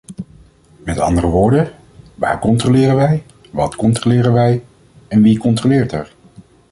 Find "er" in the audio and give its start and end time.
5.91-6.13